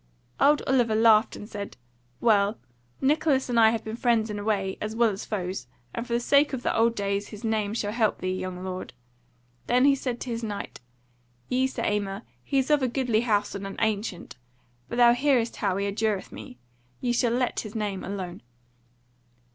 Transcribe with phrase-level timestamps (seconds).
[0.39, 1.77] Old Oliver laughed and said:
[2.19, 2.57] "Well,
[3.01, 6.13] Nicholas and I have been friends in a way, as well as foes; and for
[6.13, 8.93] the sake of the old days his name shall help thee, young lord."
[9.67, 10.79] Then he said to his Knight:
[11.49, 14.37] "Yea, Sir Aymer, he is of a goodly house and an ancient;
[14.89, 16.57] but thou hearest how he adjureth me.
[16.99, 18.41] Ye shall let his name alone."